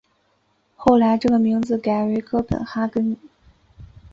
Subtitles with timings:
[0.75, 3.15] 后来这个名字改成哥本哈根。